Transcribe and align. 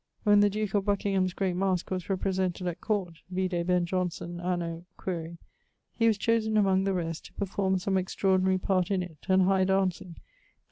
When 0.23 0.39
the 0.39 0.49
duke 0.49 0.73
of 0.73 0.85
Buckingham's 0.85 1.31
great 1.33 1.55
masque 1.55 1.91
was 1.91 2.09
represented 2.09 2.65
at 2.65 2.81
court 2.81 3.19
(vide 3.29 3.67
Ben 3.67 3.85
Jonson), 3.85 4.39
anno... 4.39 4.85
(quaere), 4.97 5.37
he 5.95 6.07
was 6.07 6.17
chosen 6.17 6.57
(among 6.57 6.85
the 6.85 6.93
rest) 6.95 7.25
to 7.25 7.33
performe 7.33 7.77
some 7.79 7.99
extraordinary 7.99 8.57
part 8.57 8.89
in 8.89 9.03
it, 9.03 9.17
and 9.29 9.43
high 9.43 9.63
danceing, 9.63 10.15
i. 10.17 10.21